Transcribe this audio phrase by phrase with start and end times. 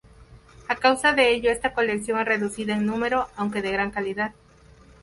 [0.67, 4.33] A causa de ello esta colección es reducida en número, aunque de gran calidad.